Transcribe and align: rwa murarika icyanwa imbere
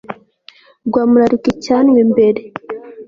rwa 0.87 1.03
murarika 1.09 1.47
icyanwa 1.53 1.97
imbere 2.05 2.41